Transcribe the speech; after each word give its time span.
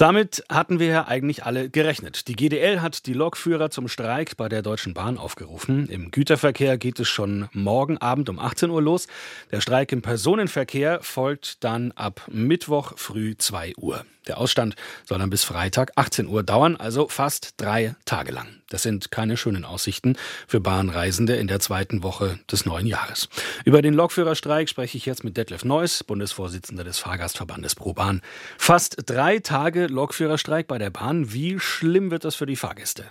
Damit 0.00 0.44
hatten 0.48 0.78
wir 0.78 0.86
ja 0.86 1.08
eigentlich 1.08 1.44
alle 1.44 1.68
gerechnet. 1.68 2.26
Die 2.26 2.34
GDL 2.34 2.80
hat 2.80 3.04
die 3.04 3.12
Lokführer 3.12 3.68
zum 3.68 3.86
Streik 3.86 4.38
bei 4.38 4.48
der 4.48 4.62
Deutschen 4.62 4.94
Bahn 4.94 5.18
aufgerufen. 5.18 5.90
Im 5.90 6.10
Güterverkehr 6.10 6.78
geht 6.78 6.98
es 7.00 7.08
schon 7.08 7.50
morgen 7.52 7.98
Abend 7.98 8.30
um 8.30 8.38
18 8.38 8.70
Uhr 8.70 8.80
los. 8.80 9.08
Der 9.52 9.60
Streik 9.60 9.92
im 9.92 10.00
Personenverkehr 10.00 11.00
folgt 11.02 11.62
dann 11.64 11.92
ab 11.92 12.22
Mittwoch 12.32 12.94
früh 12.96 13.36
2 13.36 13.74
Uhr. 13.76 14.06
Der 14.26 14.38
Ausstand 14.38 14.74
soll 15.04 15.18
dann 15.18 15.28
bis 15.28 15.44
Freitag 15.44 15.92
18 15.96 16.28
Uhr 16.28 16.44
dauern, 16.44 16.76
also 16.76 17.06
fast 17.06 17.52
drei 17.58 17.94
Tage 18.06 18.32
lang. 18.32 18.59
Das 18.70 18.84
sind 18.84 19.10
keine 19.10 19.36
schönen 19.36 19.64
Aussichten 19.64 20.16
für 20.48 20.60
Bahnreisende 20.60 21.34
in 21.34 21.48
der 21.48 21.58
zweiten 21.58 22.02
Woche 22.02 22.38
des 22.50 22.66
neuen 22.66 22.86
Jahres. 22.86 23.28
Über 23.64 23.82
den 23.82 23.94
Lokführerstreik 23.94 24.68
spreche 24.68 24.96
ich 24.96 25.06
jetzt 25.06 25.24
mit 25.24 25.36
Detlef 25.36 25.64
Neuss, 25.64 26.04
Bundesvorsitzender 26.04 26.84
des 26.84 27.00
Fahrgastverbandes 27.00 27.74
ProBahn. 27.74 28.22
Fast 28.56 29.10
drei 29.10 29.38
Tage 29.38 29.88
Lokführerstreik 29.88 30.68
bei 30.68 30.78
der 30.78 30.90
Bahn. 30.90 31.32
Wie 31.34 31.58
schlimm 31.58 32.10
wird 32.10 32.24
das 32.24 32.36
für 32.36 32.46
die 32.46 32.56
Fahrgäste? 32.56 33.04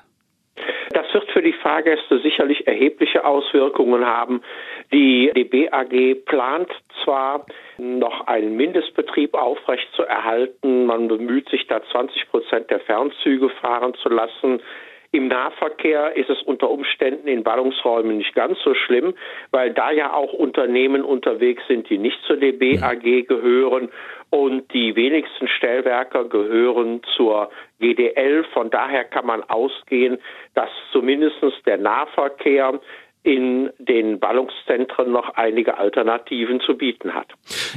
Das 0.91 1.13
wird 1.13 1.29
für 1.31 1.41
die 1.41 1.53
Fahrgäste 1.53 2.19
sicherlich 2.19 2.65
erhebliche 2.65 3.25
Auswirkungen 3.25 4.05
haben. 4.05 4.41
Die 4.91 5.31
DB 5.35 5.69
AG 5.69 6.25
plant 6.25 6.69
zwar 7.03 7.45
noch 7.77 8.27
einen 8.27 8.55
Mindestbetrieb 8.55 9.35
aufrecht 9.35 9.87
zu 9.95 10.03
erhalten. 10.03 10.85
Man 10.85 11.07
bemüht 11.07 11.49
sich 11.49 11.67
da 11.67 11.81
20 11.91 12.29
Prozent 12.29 12.71
der 12.71 12.79
Fernzüge 12.79 13.49
fahren 13.61 13.93
zu 14.01 14.09
lassen. 14.09 14.61
Im 15.11 15.27
Nahverkehr 15.27 16.15
ist 16.15 16.29
es 16.29 16.41
unter 16.43 16.69
Umständen 16.69 17.27
in 17.27 17.43
Ballungsräumen 17.43 18.17
nicht 18.17 18.35
ganz 18.35 18.59
so 18.63 18.75
schlimm, 18.75 19.15
weil 19.49 19.73
da 19.73 19.89
ja 19.89 20.13
auch 20.13 20.33
Unternehmen 20.33 21.03
unterwegs 21.03 21.63
sind, 21.67 21.89
die 21.89 21.97
nicht 21.97 22.21
zur 22.27 22.37
DB 22.37 22.79
AG 22.79 23.27
gehören 23.27 23.89
und 24.29 24.71
die 24.71 24.95
wenigsten 24.95 25.47
Stellwerker 25.47 26.25
gehören 26.25 27.01
zur 27.15 27.49
GDL. 27.79 28.43
Von 28.53 28.69
daher 28.69 29.03
kann 29.03 29.25
man 29.25 29.41
ausgehen, 29.43 30.19
dass 30.53 30.69
zumindest 30.91 31.39
der 31.65 31.77
Nahverkehr 31.77 32.79
in 33.23 33.69
den 33.79 34.19
Ballungszentren 34.19 35.11
noch 35.11 35.35
einige 35.35 35.77
Alternativen 35.77 36.61
zu 36.61 36.77
bieten 36.77 37.13
hat. 37.13 37.27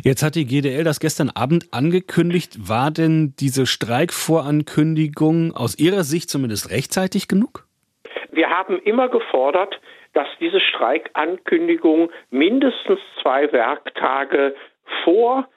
Jetzt 0.05 0.23
hat 0.23 0.37
die 0.37 0.47
GDL 0.47 0.85
das 0.85 1.01
gestern 1.01 1.31
Abend 1.31 1.69
angekündigt. 1.73 2.69
War 2.69 2.91
denn 2.91 3.35
diese 3.39 3.67
Streikvorankündigung 3.67 5.53
aus 5.55 5.79
Ihrer 5.79 6.05
Sicht 6.05 6.31
zumindest 6.31 6.71
rechtzeitig 6.71 7.27
genug? 7.27 7.67
Wir 8.31 8.49
haben 8.51 8.79
immer 8.79 9.09
gefordert, 9.09 9.81
dass 10.15 10.29
diese 10.41 10.61
Streikankündigung 10.61 12.11
mindestens 12.31 13.01
zwei 13.21 13.53
Werktage 13.53 14.55
vor 15.05 15.49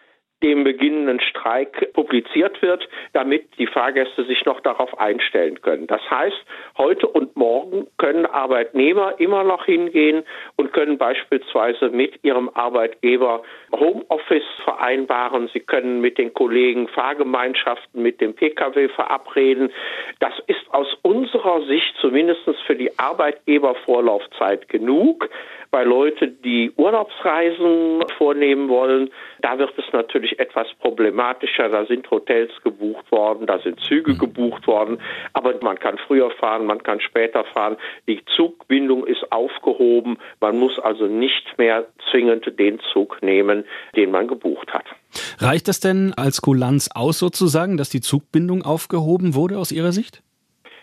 dem 0.43 0.63
beginnenden 0.63 1.19
Streik 1.21 1.93
publiziert 1.93 2.61
wird, 2.61 2.87
damit 3.13 3.57
die 3.57 3.67
Fahrgäste 3.67 4.25
sich 4.25 4.45
noch 4.45 4.59
darauf 4.59 4.99
einstellen 4.99 5.61
können. 5.61 5.87
Das 5.87 6.01
heißt, 6.09 6.37
heute 6.77 7.07
und 7.07 7.35
morgen 7.35 7.87
können 7.97 8.25
Arbeitnehmer 8.25 9.19
immer 9.19 9.43
noch 9.43 9.65
hingehen 9.65 10.23
und 10.57 10.73
können 10.73 10.97
beispielsweise 10.97 11.89
mit 11.89 12.23
ihrem 12.23 12.49
Arbeitgeber 12.49 13.43
Homeoffice 13.71 14.43
vereinbaren. 14.63 15.49
Sie 15.53 15.61
können 15.61 16.01
mit 16.01 16.17
den 16.17 16.33
Kollegen 16.33 16.87
Fahrgemeinschaften 16.89 18.01
mit 18.01 18.19
dem 18.19 18.33
Pkw 18.33 18.89
verabreden. 18.89 19.71
Das 20.19 20.33
ist 20.47 20.61
aus 20.71 20.87
unserer 21.01 21.61
Sicht 21.65 21.95
zumindest 22.01 22.41
für 22.65 22.75
die 22.75 22.97
Arbeitgebervorlaufzeit 22.99 24.67
genug. 24.69 25.29
Bei 25.71 25.83
Leuten, 25.83 26.37
die 26.43 26.71
Urlaubsreisen 26.77 28.03
vornehmen 28.17 28.69
wollen, 28.69 29.09
da 29.41 29.57
wird 29.59 29.77
es 29.77 29.83
natürlich 29.91 30.24
etwas 30.33 30.67
problematischer. 30.79 31.69
Da 31.69 31.85
sind 31.85 32.09
Hotels 32.11 32.51
gebucht 32.63 33.11
worden, 33.11 33.47
da 33.47 33.59
sind 33.59 33.79
Züge 33.79 34.13
mhm. 34.13 34.17
gebucht 34.17 34.67
worden, 34.67 34.99
aber 35.33 35.53
man 35.61 35.79
kann 35.79 35.97
früher 35.97 36.31
fahren, 36.31 36.65
man 36.65 36.83
kann 36.83 36.99
später 36.99 37.43
fahren. 37.45 37.77
Die 38.07 38.23
Zugbindung 38.35 39.05
ist 39.05 39.31
aufgehoben. 39.31 40.17
Man 40.39 40.57
muss 40.57 40.79
also 40.79 41.07
nicht 41.07 41.57
mehr 41.57 41.85
zwingend 42.11 42.59
den 42.59 42.79
Zug 42.91 43.21
nehmen, 43.21 43.65
den 43.95 44.11
man 44.11 44.27
gebucht 44.27 44.73
hat. 44.73 44.85
Reicht 45.39 45.67
das 45.67 45.79
denn 45.79 46.13
als 46.17 46.41
Kulanz 46.41 46.89
aus 46.93 47.19
sozusagen, 47.19 47.77
dass 47.77 47.89
die 47.89 48.01
Zugbindung 48.01 48.63
aufgehoben 48.63 49.35
wurde 49.35 49.57
aus 49.57 49.71
Ihrer 49.71 49.91
Sicht? 49.91 50.21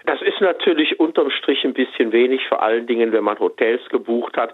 Das 0.04 0.20
ist 0.20 0.40
natürlich 0.40 0.98
unterm 0.98 1.30
Strich 1.30 1.64
ein 1.64 1.74
bisschen 1.74 2.12
wenig, 2.12 2.40
vor 2.48 2.62
allen 2.62 2.86
Dingen, 2.86 3.12
wenn 3.12 3.22
man 3.22 3.38
Hotels 3.38 3.82
gebucht 3.88 4.36
hat, 4.36 4.52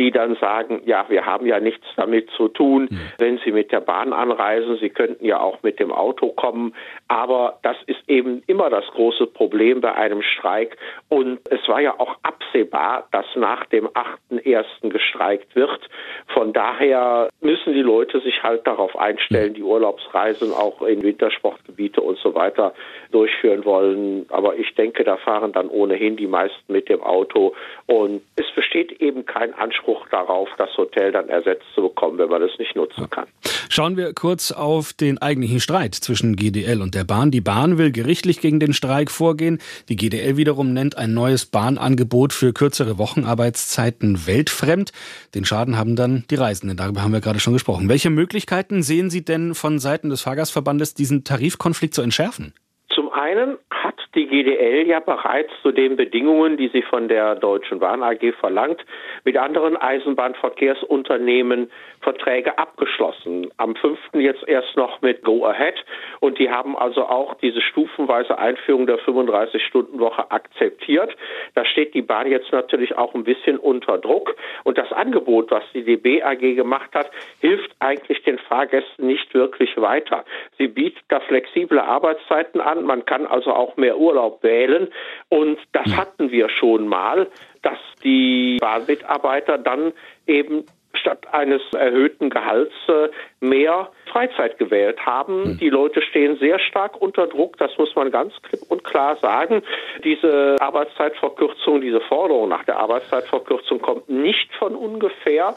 die 0.00 0.10
dann 0.10 0.34
sagen, 0.36 0.80
ja, 0.86 1.04
wir 1.10 1.26
haben 1.26 1.46
ja 1.46 1.60
nichts 1.60 1.86
damit 1.94 2.30
zu 2.30 2.48
tun, 2.48 2.88
mhm. 2.90 3.00
wenn 3.18 3.38
Sie 3.44 3.52
mit 3.52 3.70
der 3.70 3.80
Bahn 3.80 4.14
anreisen, 4.14 4.78
Sie 4.80 4.88
könnten 4.88 5.26
ja 5.26 5.38
auch 5.38 5.62
mit 5.62 5.78
dem 5.78 5.92
Auto 5.92 6.28
kommen. 6.30 6.74
Aber 7.06 7.58
das 7.62 7.76
ist 7.86 8.00
eben 8.08 8.42
immer 8.46 8.70
das 8.70 8.86
große 8.92 9.26
Problem 9.26 9.82
bei 9.82 9.94
einem 9.94 10.22
Streik. 10.22 10.78
Und 11.10 11.40
es 11.50 11.68
war 11.68 11.80
ja 11.80 12.00
auch 12.00 12.16
absehbar, 12.22 13.08
dass 13.12 13.26
nach 13.34 13.66
dem 13.66 13.88
8.1. 13.88 14.88
gestreikt 14.88 15.54
wird. 15.54 15.80
Von 16.28 16.54
daher 16.54 17.28
müssen 17.42 17.74
die 17.74 17.82
Leute 17.82 18.20
sich 18.20 18.42
halt 18.42 18.66
darauf 18.66 18.96
einstellen, 18.96 19.52
die 19.52 19.62
Urlaubsreisen 19.62 20.54
auch 20.54 20.80
in 20.80 21.02
Wintersportgebiete 21.02 22.00
und 22.00 22.16
so 22.18 22.34
weiter 22.34 22.72
durchführen 23.12 23.66
wollen. 23.66 24.24
Aber 24.30 24.56
ich 24.56 24.74
denke, 24.76 25.04
da 25.04 25.18
fahren 25.18 25.52
dann 25.52 25.68
ohnehin 25.68 26.16
die 26.16 26.26
meisten 26.26 26.72
mit 26.72 26.88
dem 26.88 27.02
Auto. 27.02 27.54
Und 27.86 28.22
es 28.36 28.50
besteht 28.54 28.69
eben 28.74 29.26
kein 29.26 29.52
Anspruch 29.54 30.06
darauf, 30.10 30.48
das 30.58 30.76
Hotel 30.76 31.12
dann 31.12 31.28
ersetzt 31.28 31.64
zu 31.74 31.82
bekommen, 31.82 32.18
wenn 32.18 32.28
man 32.28 32.42
es 32.42 32.58
nicht 32.58 32.76
nutzen 32.76 33.08
kann. 33.10 33.26
Schauen 33.68 33.96
wir 33.96 34.12
kurz 34.14 34.52
auf 34.52 34.92
den 34.92 35.18
eigentlichen 35.18 35.60
Streit 35.60 35.94
zwischen 35.94 36.36
GDL 36.36 36.82
und 36.82 36.94
der 36.94 37.04
Bahn. 37.04 37.30
Die 37.30 37.40
Bahn 37.40 37.78
will 37.78 37.92
gerichtlich 37.92 38.40
gegen 38.40 38.60
den 38.60 38.72
Streik 38.72 39.10
vorgehen. 39.10 39.58
Die 39.88 39.96
GDL 39.96 40.36
wiederum 40.36 40.72
nennt 40.72 40.98
ein 40.98 41.14
neues 41.14 41.46
Bahnangebot 41.46 42.32
für 42.32 42.52
kürzere 42.52 42.98
Wochenarbeitszeiten 42.98 44.26
weltfremd. 44.26 44.92
Den 45.34 45.44
Schaden 45.44 45.76
haben 45.76 45.96
dann 45.96 46.24
die 46.30 46.36
Reisenden. 46.36 46.76
Darüber 46.76 47.02
haben 47.02 47.12
wir 47.12 47.20
gerade 47.20 47.40
schon 47.40 47.52
gesprochen. 47.52 47.88
Welche 47.88 48.10
Möglichkeiten 48.10 48.82
sehen 48.82 49.10
Sie 49.10 49.24
denn 49.24 49.54
von 49.54 49.78
Seiten 49.78 50.10
des 50.10 50.22
Fahrgastverbandes, 50.22 50.94
diesen 50.94 51.24
Tarifkonflikt 51.24 51.94
zu 51.94 52.02
entschärfen? 52.02 52.54
Zum 52.92 53.08
einen 53.10 53.56
hat 53.70 53.94
die 54.14 54.19
GDL 54.30 54.86
ja 54.86 55.00
bereits 55.00 55.50
zu 55.62 55.72
den 55.72 55.96
Bedingungen, 55.96 56.56
die 56.56 56.68
sie 56.68 56.82
von 56.82 57.08
der 57.08 57.34
Deutschen 57.34 57.80
Bahn 57.80 58.02
AG 58.02 58.32
verlangt, 58.38 58.82
mit 59.24 59.36
anderen 59.36 59.76
Eisenbahnverkehrsunternehmen 59.76 61.70
Verträge 62.00 62.56
abgeschlossen. 62.56 63.50
Am 63.58 63.74
5. 63.74 63.98
jetzt 64.14 64.48
erst 64.48 64.76
noch 64.76 65.02
mit 65.02 65.22
Go 65.22 65.44
Ahead 65.44 65.74
und 66.20 66.38
die 66.38 66.50
haben 66.50 66.78
also 66.78 67.02
auch 67.02 67.34
diese 67.34 67.60
stufenweise 67.60 68.38
Einführung 68.38 68.86
der 68.86 68.98
35-Stunden-Woche 69.00 70.30
akzeptiert. 70.30 71.14
Da 71.54 71.64
steht 71.66 71.92
die 71.92 72.00
Bahn 72.00 72.30
jetzt 72.30 72.52
natürlich 72.52 72.96
auch 72.96 73.14
ein 73.14 73.24
bisschen 73.24 73.58
unter 73.58 73.98
Druck 73.98 74.36
und 74.64 74.78
das 74.78 74.90
Angebot, 74.92 75.50
was 75.50 75.64
die 75.74 75.82
DB 75.82 76.22
AG 76.22 76.38
gemacht 76.38 76.90
hat, 76.94 77.10
hilft 77.40 77.70
eigentlich 77.80 78.22
den 78.22 78.38
Fahrgästen 78.38 79.06
nicht 79.06 79.34
wirklich 79.34 79.76
weiter. 79.76 80.24
Sie 80.56 80.68
bietet 80.68 81.02
da 81.08 81.20
flexible 81.20 81.80
Arbeitszeiten 81.80 82.60
an, 82.60 82.84
man 82.84 83.04
kann 83.04 83.26
also 83.26 83.52
auch 83.52 83.76
mehr 83.76 83.98
Urlaub 83.98 84.19
wählen. 84.42 84.88
Und 85.28 85.58
das 85.72 85.86
hm. 85.86 85.96
hatten 85.96 86.30
wir 86.30 86.48
schon 86.48 86.88
mal, 86.88 87.28
dass 87.62 87.78
die 88.02 88.58
Bahnmitarbeiter 88.60 89.58
dann 89.58 89.92
eben 90.26 90.64
statt 90.94 91.26
eines 91.32 91.62
erhöhten 91.72 92.30
Gehalts 92.30 92.72
äh, 92.88 93.08
mehr 93.40 93.90
Freizeit 94.10 94.58
gewählt 94.58 95.04
haben. 95.06 95.44
Hm. 95.44 95.58
Die 95.58 95.70
Leute 95.70 96.02
stehen 96.02 96.36
sehr 96.38 96.58
stark 96.58 97.00
unter 97.00 97.26
Druck, 97.26 97.56
das 97.58 97.76
muss 97.78 97.94
man 97.94 98.10
ganz 98.10 98.32
klipp 98.42 98.62
und 98.68 98.84
klar 98.84 99.16
sagen. 99.16 99.62
Diese 100.04 100.56
Arbeitszeitverkürzung, 100.60 101.80
diese 101.80 102.00
Forderung 102.00 102.48
nach 102.48 102.64
der 102.64 102.78
Arbeitszeitverkürzung 102.78 103.80
kommt 103.80 104.08
nicht 104.08 104.52
von 104.58 104.74
ungefähr. 104.74 105.54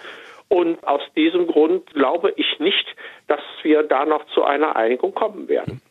Und 0.50 0.84
aus 0.86 1.02
diesem 1.16 1.48
Grund 1.48 1.88
glaube 1.94 2.32
ich 2.36 2.60
nicht, 2.60 2.86
dass 3.28 3.42
wir 3.64 3.82
da 3.82 4.06
noch 4.06 4.24
zu 4.36 4.44
einer 4.44 4.76
Einigung 4.76 5.14
kommen 5.16 5.48
werden. 5.48 5.82